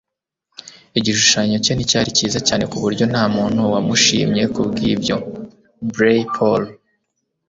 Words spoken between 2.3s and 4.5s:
cyane kuburyo ntamuntu wamushimye